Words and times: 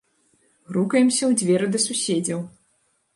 Грукаемся 0.71 1.21
ў 1.27 1.31
дзверы 1.41 1.65
да 1.75 1.79
суседзяў. 1.85 2.39